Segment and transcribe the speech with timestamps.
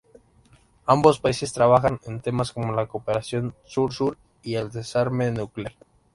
[0.87, 5.75] Ambos países trabajan en temas como la cooperación Sur-Sur y el desarme nuclear.